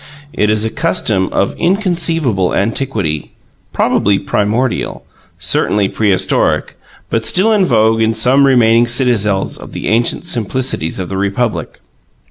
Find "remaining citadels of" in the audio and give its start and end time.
8.47-9.73